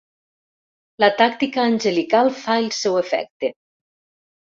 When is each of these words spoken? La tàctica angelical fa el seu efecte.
La 1.03 1.09
tàctica 1.19 1.67
angelical 1.73 2.33
fa 2.41 2.59
el 2.65 2.73
seu 2.83 3.01
efecte. 3.07 3.57